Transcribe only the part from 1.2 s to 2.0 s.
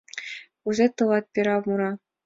пера мура?